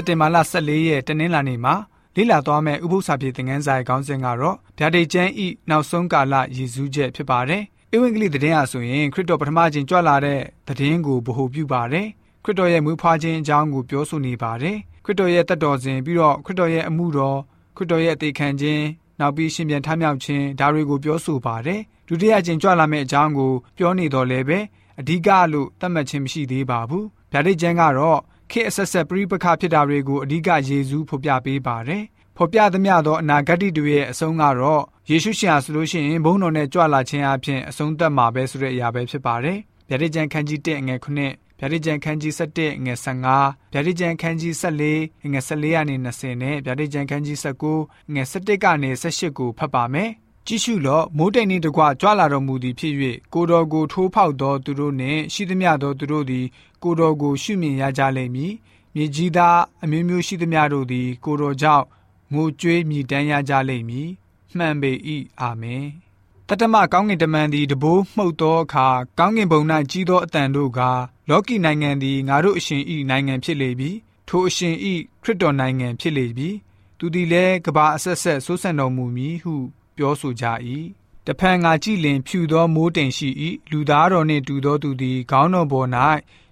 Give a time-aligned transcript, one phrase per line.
[0.00, 1.74] က်တင်ဘာလ14ရက်တနင်္လာနေ့မှာ
[2.16, 7.62] လေ့လာသွားမယ့်ဥပုသ္စာပြေသင်ခန်းစာရဲ့ခေါင်းစဉ်ကတော့ဗျာဒိတ်ကျမ်းဤနောက်ဆုံးကာလရည်စူးချက်ဖြစ်ပါတယ်။
[7.94, 12.06] ဧဝံဂေလိသတင်းအဆိုရင်ခရစ်တော်ပထမချင်းကြွလာတဲ့သတင်းကိုဗဟုပြုပါတယ်။
[12.44, 17.38] ခရစ်တော်ရဲ့မွေးဖွားခြင်းအကြောင်းကိုပြောဆိုနေပါတယ်။ခရစ်တော်ရဲ့တတ်တော်စဉ်ပြီးတော့ခရစ်တော်ရဲ့အမှုတော်
[17.76, 18.84] ခရစ်တော်ရဲ့အသေးခံခြင်း
[19.20, 24.58] နောက်ပြီးရှင်ပြန်ထမြောက်ခြင်းဒါတွေကိုပြောဆိုပါတယ်။ဒုတိယချင်းကြွလာမယ့်အကြောင်းကိုပြောနေတော်လဲပဲ
[25.00, 28.20] အဓိကလို့သတ်မှတ်ခြင်းမရှိသေးပါဘူး။ဗျာဒိတ်ကျမ်းကတော့
[28.52, 32.02] ခေအဆက်ဆက်ပြိပခဖြစ်တာတွေကိုအဓိကယေရှုဖော်ပြပေးပါတယ်။
[32.36, 41.08] ဖော်ပြသမျှသောအနာဂတ်တွေရဲ့အဆုံးကတော့ယေရှုရှင်ဟာဆိုလို့ရှိရင်ဘုန်းတော်နဲ့ကြွလာခြင်းအပြင်အဆုံးသတ်မှာပဲဆိုတဲ့အရာပဲဖြစ်ပါတယ်။ဗျာဒိတ်ကျမ်းခန်းကြီး1ငွေ9
[41.58, 50.10] ဗျာဒိတ်ကျန်ခန်းကြီး7ငွေ15ဗျာဒိတ်ကျန်ခန်းကြီး14ငွေ14ကနေ20နဲ့ဗျာဒိတ်ကျန်ခန်းကြီး19ငွေ17ကနေ18ကိုဖတ်ပါမယ်။
[50.46, 52.94] ကြည့်ရှုလော့မိုးတိမ်နှင့်တကွကြွလာတော်မူသည်ဖြစ်၍
[53.32, 56.46] ကိုတော်ကိုထိုးဖောက်သောသူတို့နှင့်ရှိသမျှသောသူတို့သည်
[56.82, 58.52] ကိုတော်ကိုရှုမြင်ရကြလိမ့်မည်
[58.94, 61.84] မြေကြီးသားအမျိုးမျိုးရှိသမျှတို့သည် ကိုတော်ကြောင့်
[62.34, 64.08] ငိုကြွေးမြည်တမ်းရကြလိမ့်မည်
[64.56, 64.92] မှန်ပေ၏
[65.40, 65.84] အာမင်
[66.48, 68.88] တတမကောင်းကင်တမန်သည်တဘိုးမှုတ်သောအခါ
[69.18, 69.60] ကောင်းကင်ဘုံ၌
[69.90, 70.80] ကြီးသောအတန်တို့က
[71.28, 73.90] လောကီနိုင်ငံသည်ငါတို့အရှင်ဤနိုင်ငံဖြစ်လေပြီ
[74.28, 76.48] ထိုအရှင်ဤခရစ်တော်နိုင်ငံဖြစ်လေပြီ
[76.98, 79.54] သူသည်လည်းကဘာအဆက်ဆက်ဆိုးဆန်တော်မူမည်ဟု
[80.00, 80.46] ပြောဆိုကြ၏
[81.26, 83.28] တဖန်ငါကြည်လင်ဖြူသောမိုးတိမ်ရှိ၏
[83.70, 85.88] လူသားတော်နှင့်တူသောသူသည်ခေါင်းတော်ပေါ်၌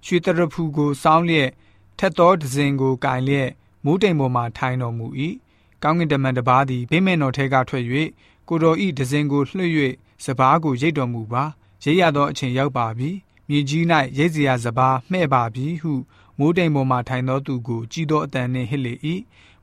[0.07, 1.51] ရွှေတရဖူကိုစောင်းလျက်
[1.99, 3.51] ထက်သောဒဇင်ကိုကင်လျက်
[3.85, 5.07] မိုးတိမ်ပေါ်မှထိုင်တော်မူ၏
[5.83, 7.85] ကောင်းကင်တမန်တပါးသည်ဗိမင်တော်ထဲကထွက်၍
[8.49, 9.65] ကိုတော်ဤဒဇင်ကိုလှွှ၍
[10.25, 11.45] စပားကိုရိတ်တော်မူပါ
[11.83, 13.11] ရိတ်ရသောအချိန်ရောက်ပါပြီ
[13.49, 13.85] မြေကြီး၌
[14.19, 15.93] ရိတ်စရာစပားမှဲ့ပါပြီဟု
[16.39, 18.95] မိုးတိမ်ပေါ်မှထိုင်သောသူကိုကြည်သောအတန်နှင့်ဟစ်လေ၏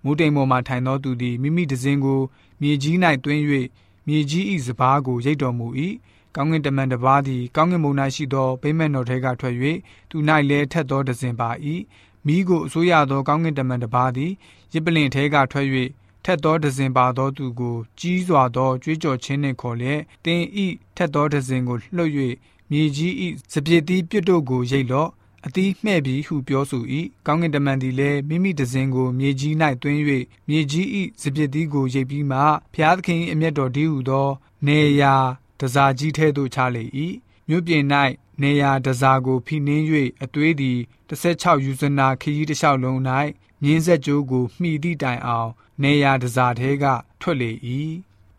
[0.05, 2.21] မိုးတိမ်ပေါ်မှထိုင်သောသူသည်မိမိဒဇင်ကို
[2.61, 3.41] မြေကြီး၌တွင်း၍
[4.07, 5.67] မြေကြီး၏စပားကိုရိတ်တော်မူ၏
[6.35, 9.55] ကောင်းကင်တမန်တစ်ပါးသည်ကောင်းကင်ဘုံ၌ရှိသောဗိမ္မာန်တော်ထဲကထွက်၍
[10.09, 10.17] သူ၌
[10.49, 11.49] လည်းထက်သောတစင်ပါ၏
[12.25, 14.31] မိကိုအစိုးရသောကောင်းကင်တမန်တစ်ပါးသည်
[14.73, 15.67] ရစ်ပလင်ထဲကထွက်၍
[16.25, 22.11] ထက်သောတစင်ပါသောသူကိုကြီးစွာသောကြွေးကြော်ခြင်းနှင့်ခေါ်လျက်တင်းဤထက်သောတစင်ကိုလှုပ်၍
[22.71, 25.09] မြေကြီးဤစပြစ်သီးပြစ်တို့ကိုရိတ်လော့
[25.47, 26.83] အသီးမှဲ့ပြီးဟုပြောဆို၏
[27.25, 30.01] ကောင်းကင်တမန်သည်လည်းမိမိတစဉ်ကိုမြေကြီး၌တွင်း၍
[30.49, 30.87] မြေကြီး၏
[31.21, 32.39] စပစ်သီးကိုရိပ်ပြီးမှ
[32.73, 34.29] ဖျားသခင်၏အမျက်တော်ဒီဟုသော
[34.67, 35.15] နေရာ
[35.59, 36.83] တစားကြီးထဲသို့ချလေ၏
[37.47, 37.83] မြို့ပြင်၌
[38.41, 39.85] နေရာတစားကိုဖိနှင်း၍
[40.23, 40.79] အသွေးသည်
[41.09, 42.99] 16ယူဇနာခရီးတစ်လျှောက်လုံး၌
[43.61, 45.51] မြင်းဆက်ကြိုးကိုမှီသည့်တိုင်အောင်
[45.83, 46.85] နေရာတစားထဲက
[47.21, 47.51] ထွက်လေ၏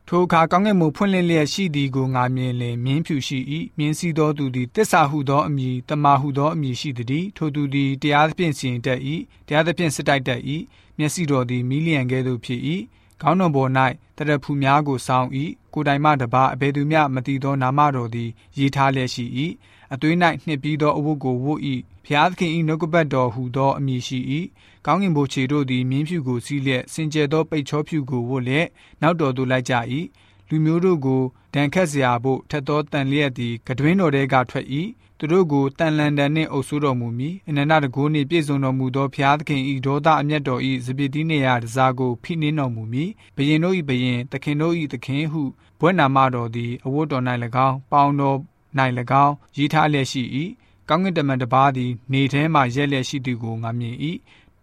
[0.08, 3.38] ထိုအခါကောင်းကင်ဘုံဖွင့်လင်းလျက်ရှိသည်ကိုငါမြင်လင်မြင်းဖြူရှိ၏
[3.78, 9.00] မြင်းစည်းသောသူသည်တစ္ဆာဟုသောအမည်တမာဟုသောအမည်ရှိသည်ထိုသူသည်တရားသဖြင့်စီရင်တတ်၏
[9.46, 10.40] တရားသဖြင့်စစ်တိုက်တတ်၏
[10.98, 12.60] မျက်စိတော်သည်မီလီယံကဲ့သို့ဖြစ်၏
[13.22, 13.70] ခေါင်းတော်ပေါ်၌
[14.16, 15.28] တရဖူများကိုဆောင်း၏
[15.74, 19.24] ကိုတိုင်မတပါအဘယ်သူမျှမတည်သောနာမတော်သည်ရေးထားလျက်ရှိ၏
[19.94, 20.16] အသွေး၌
[20.46, 21.60] နှစ်ပြီးသောအဝတ်ကိုဝတ်၏
[22.06, 24.18] ဖျားသခင်၏နှုတ်ကပတ်တော်ဟူသောအမည်ရှိ၏
[24.86, 28.66] ကောင်းကင်ဘိုခြေတို့သည်မြင်းဖြူကိုစီးလျက်စင်ကြယ်သောပိတ်ချောဖြူကိုဝတ်လျက်
[29.02, 29.74] နောက်တော်သို့လိုက်ကြ၏
[30.48, 31.22] လူမျိုးတို့ကို
[31.54, 34.66] ဒဏ်ခတ်စရာဖို့ထက်သောတန်လျက်သည်ကတွင်တော်ထဲကထွက်၏
[35.18, 45.42] သူတို့ကိုတန်လန်တန်နှင့်အုပ်ဆိုးတော်မူမည်အနန္တတကိုးနှင့်ပြည့်စုံတော်မူသောဘုရားသခင်၏ဒေါသအမျက်တော်၏စပစ်တိနေရာတစားကိုဖိနှင်းတော်မူမည်ဘယင်တို့၏ဘယင်သခင်တို့၏သခင်ဟု
[45.80, 47.24] ဘွဲ့နာမတော်သည်အဝတ်တော်၌၎
[47.66, 48.38] င်းပေါင်တော်၌၎
[49.24, 50.22] င်းရေးထားလျက်ရှိ၏
[50.88, 53.96] ကောင်းကင်တမန်တစ်ပါးသည်နေထဲမှရက်လျက်ရှိသည်ကိုငါမြင်၏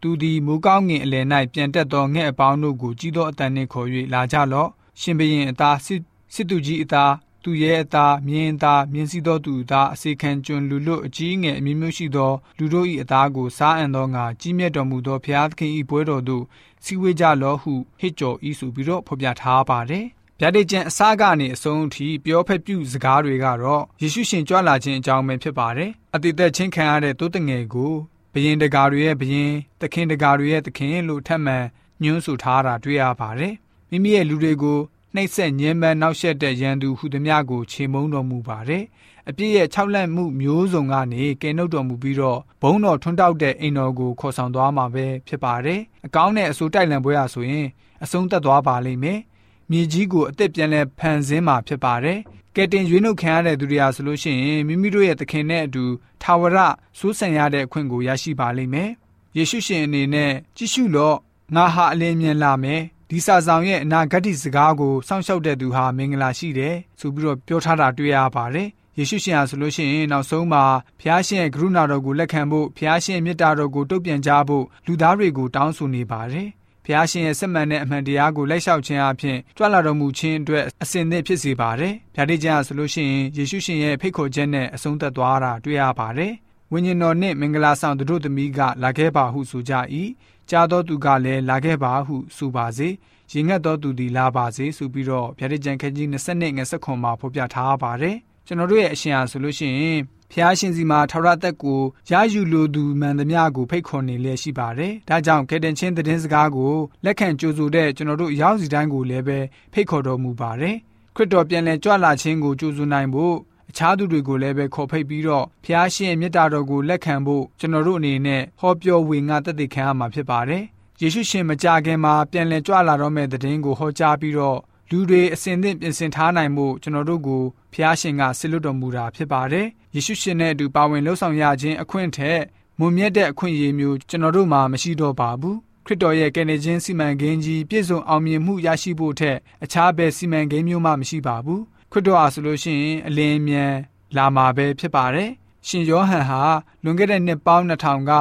[0.01, 4.69] သူသည်မူကောင်းငင်အလယ်၌ပြန်တက်သောငှက်အပေါင်းတို့ကိုကြီးသောအတန်နှင့်ခေါ်၍လာကြလော့
[5.01, 6.01] ရှင်ဘရင်အသားစစ်
[6.33, 7.11] စစ်သူကြီးအသား
[7.43, 16.43] သူရဲအသားမြင်းအသားမြင်းစည်းသောသူအသားအစေခံကျွန်းလူလွတ်အကြီးငယ်အမျိုးမျိုးရှိသော လူတို့၏အသားကိုစားအံ့သောငါကြီးမြတ်တော်မူသောဘုရားသခင်၏ဘွဲတော်သို့
[16.83, 20.05] စီဝေးကြလောဟုဟစ်ကြော်ဤဆိုပြီးတော့ဖော်ပြထားပါတယ်
[20.39, 27.93] ဗျာဒိတ်ကျန်အစားကနေအဆုံးအထိပြောဖက်ပြုစကားတွေကတော့ယေရှုရှင်ကြွလာခြင်းအကြောင်းပဲဖြစ်ပါတယ်အတိတ်သက်ချင်းခံရတဲ့တိုးတငယ်ကို
[28.33, 29.51] ဘယင်တကာတွေရဲ့ဘယင်
[29.81, 31.57] သခင်တကာတွေရဲ့သခင်လို့ထပ်မံ
[32.03, 33.53] ညွှန်းဆိုထားတာတွေ့ရပါတယ်
[33.89, 34.79] မိမိရဲ့လူတွေကို
[35.15, 38.83] နှိပ်စက်ညှဉ်းပန်းနှောက်ယှက်တဲ့ရန်သူဟုသည်များကိုခြေမုံတော်မူပါတယ်။
[39.29, 47.67] အပြည့်ရဲ့၆လက်မှုမျိုးစုံကနေကယ်နှုတ်တော်မူပြီးတော့ဘုံတော်ထွန်းတောက်တဲ့အိမ်တော်ကိုခေါ်ဆောင်သွားမှာပဲဖြစ်ပါတယ်။အကောင်းနဲ့အဆိုးတိုက်လံပွဲရဆိုရင်
[48.03, 49.19] အဆုံးသက်သွားပါလိမ့်မယ်။
[49.71, 52.19] မြေကြီးကိုအသက်ပြန်လဲဖန်ဆင်းမှာဖြစ်ပါတယ်။
[52.55, 55.83] ကယ်တင်ရွေးနှုတ်ခံရတဲ့သူတွေဟာဆိုလို့ရှိရင်မိမိတို့ရဲ့သခင်နဲ့အတူ
[56.21, 56.57] ထာဝရ
[56.99, 58.89] စိုးစံရတဲ့အခွင့်ကိုရရှိပါလိမ့်မယ်။
[59.37, 61.17] ယေရှုရှင်အနေနဲ့ကြည့်ရှုလို့
[61.55, 62.81] ငါဟာအလင်းမြင်လာမယ်
[63.15, 68.67] ဒီစာဆောင်ရဲ့အနာဂတ်စကားကိုစောင့်ရှောက်တဲ့သူဟာမင်္ဂလာရှိတယ်ဆိုပြီးတော့ပြောထားတာတွေ့ရပါတယ်
[68.97, 70.63] ယေရှုရှင်ဟာဆိုလို့ရှိရင်နောက်ဆုံးမှာ
[71.01, 76.47] ဖျားရှင်ရဲ့ကရုဏာတော်ကိုလက်ခံဖို့ဖျားရှင်ရဲ့မေတ္တာတော်ကိုတုံ့ပြန်ကြဖို့လူသားတွေကိုတောင်းဆိုနေပါတယ်
[76.85, 86.33] ဖျားရှင်ရဲ့စက်မှန်တဲ့အမှန်တရားကိုလိုက်လျှောက်ခြင်းအပြင်ကြွလာတော်မူခြင်းအတွက်အစဉ်သင့်ဖြစ်စေပါတယ်။ဗျာဒိတ်ကျမ်းဆိုလို့ရှိရင်ယေရှုရှင်ရဲ့ဖိတ်ခေါ်ချက်နဲ့အဆုံးသတ်သွားတာတွေ့ရပါတယ်။
[86.73, 89.73] ဝိညာဉ်တော်နှင့်မင်္ဂလာဆောင်သူတို့သမီးကလာခဲ့ပါဟုဆိုကြ၏
[90.49, 92.87] ကြားသောသူကလည်းလာခဲ့ပါဟုဆိုပါစေ
[93.31, 98.15] ရင်ငတ်သောသူသည်လာပါစေဆိုပြီးတော့ဗျာဒိတ်ကျန်ခန်းကြီး20နဲ့29မှာဖော်ပြထားပါတယ်
[98.47, 99.99] ကျွန်တော်တို့ရဲ့အရှင်အားဆိုလို့ရှိရင်
[100.31, 101.81] ဖျားရှင်စီမှာထာဝရသက်ကို
[102.11, 106.73] ရယူလိုသူမှန်သမျှကိုဖိတ်ခေါ်နေလျက်ရှိပါတယ်။ဒါကြောင့်ကေတန်ချင်းသတင်းစကားကို
[107.05, 109.39] လက်ခံကြိုဆိုတဲ့ကျွန်တော်တို့ရောက်စီတိုင်းကိုလည်းပဲ
[109.73, 110.75] ဖိတ်ခေါ်တော်မူပါတယ်။
[111.15, 113.35] ခရစ်တော်ပြန်လည်ကြွလာခြင်းကိုကြိုဆိုနိုင်ဖို့
[113.73, 120.63] အခြားသူတွေကိုလည်းပဲခေါ်ဖိတ်ပြီးတော့ဖျားရှင်မြတ်တာတော်ကိုလက်ခံဖို့ကျွန်တော်တို့အနေနဲ့ဟောပြောဝေငါတက်တည်ခံရမှာဖြစ်ပါတယ်။
[121.01, 124.59] ယေရှုရှင်မကြခင်မှာပြန်လည်ကြွလာတော့မယ့်သတင်းကိုဟောကြားပြီးတော့
[124.89, 127.43] လူတွေအစဉ်သင့်ပြင်ဆင်ထားနိုင်မှုကျွန်တော်တို့ကို
[127.73, 132.39] ဖျားရှင်ကဆစ်လွတ်တော်မူတာဖြစ်ပါတယ်။ယေရှုရှင်နဲ့အတူပါဝင်လှုပ်ဆောင်ရခြင်းအခွင့်ထက်
[132.79, 141.61] မွန်မြတ်တဲ့အခွင့်အရေးမျိုးကျွန်တော်တို့မှာမရှိတော့ပါဘူး။ခရစ်တော်ရဲ့ကယ်တင်ခြင်းစီမံကိန်းကြီးပြည့်စုံအောင်မြင်မှုရရှိဖို့ထက်အခြားဘယ်စီမံကိန်းမျိုးမှမရှိပါဘူး။
[141.93, 143.73] ခရစ်တော်အားဆိုလို့ရှိရင်အလင်းမြန်
[144.17, 145.29] လာမှာပဲဖြစ်ပါတယ်။
[145.67, 146.41] ရှင်ယောဟန်ဟာ
[146.83, 148.11] လွန်ခဲ့တဲ့နှစ်ပေါင်း2000က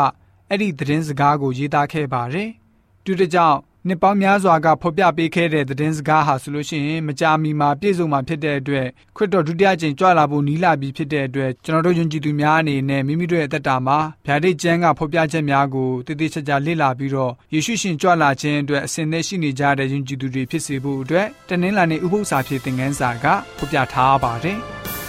[0.49, 2.49] အဲ့ဒီသတင်းစကားကိုရေးသားခဲ့ပါတယ်။
[3.05, 3.57] တူတကြောင်
[3.89, 8.87] နှစ်ပေါင်းများစွာကဖော်ပြပေးခဲ့တဲ့သတင်းစကားဟာဆိုလို့ရှိရင်မကြာမီမှာပြည့်စုံမှာဖြစ်တဲ့အတွက်
[9.17, 23.27] ခရစ်တော်ဒုတိယကျင့်ကြွလာဖို့နီးလာပြီဖြစ်တဲ့အတွက်ကျွန်တော်တို့ယုံကြည်သူများအနေနဲ့မိမိတို့ရဲ့အသက်တာမှာဗျာဒိတ်ကျမ်းကဖော်ပြချက်များကိုတည်တည်ချာချာလေ့လာပြီးတော့ယေရှုရှင်ကြွလာခြင်းအတွက်အစဉ်သင့်ရှိနေကြတဲ့ယုံကြည်သူတွေဖြစ်စေဖို့အတွက်တနင်္လာနေ့ဥပုသ္စာဖြစ်တဲ့ငန်းစာက
[23.59, 24.61] ဖော်ပြထားပါတယ်။